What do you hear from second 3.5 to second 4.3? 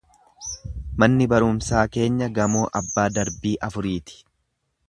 afuriiti